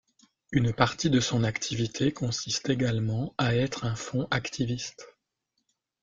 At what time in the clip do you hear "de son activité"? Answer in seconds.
1.11-2.11